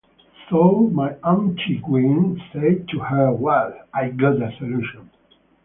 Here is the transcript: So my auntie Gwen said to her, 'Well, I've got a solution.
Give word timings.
So 0.49 0.89
my 0.91 1.09
auntie 1.23 1.77
Gwen 1.85 2.41
said 2.51 2.87
to 2.87 2.99
her, 3.01 3.31
'Well, 3.31 3.85
I've 3.93 4.17
got 4.17 4.41
a 4.41 4.51
solution. 4.57 5.11